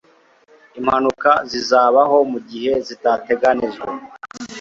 [0.79, 3.87] Impanuka zizabaho mugihe zitateganijwe